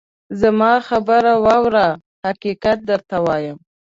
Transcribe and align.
زما 0.41 0.73
خبره 0.87 1.33
واوره! 1.45 1.87
حقیقت 2.25 2.77
درته 2.89 3.17
وایم. 3.25 3.57